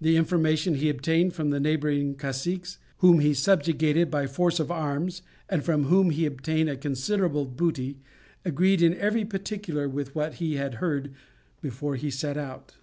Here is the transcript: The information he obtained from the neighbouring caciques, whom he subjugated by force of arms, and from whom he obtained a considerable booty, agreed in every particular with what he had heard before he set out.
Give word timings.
The 0.00 0.16
information 0.16 0.74
he 0.74 0.88
obtained 0.88 1.32
from 1.32 1.50
the 1.50 1.60
neighbouring 1.60 2.16
caciques, 2.16 2.78
whom 2.98 3.20
he 3.20 3.32
subjugated 3.32 4.10
by 4.10 4.26
force 4.26 4.58
of 4.58 4.72
arms, 4.72 5.22
and 5.48 5.64
from 5.64 5.84
whom 5.84 6.10
he 6.10 6.26
obtained 6.26 6.68
a 6.68 6.76
considerable 6.76 7.44
booty, 7.44 8.00
agreed 8.44 8.82
in 8.82 8.94
every 8.96 9.24
particular 9.24 9.88
with 9.88 10.16
what 10.16 10.34
he 10.42 10.56
had 10.56 10.74
heard 10.82 11.12
before 11.62 11.94
he 11.94 12.10
set 12.10 12.36
out. 12.36 12.74